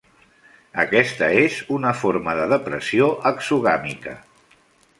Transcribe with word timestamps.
Aquesta 0.83 1.27
és 1.41 1.57
una 1.75 1.93
forma 1.99 2.35
de 2.41 2.49
depressió 2.55 3.13
exogàmica. 3.33 4.19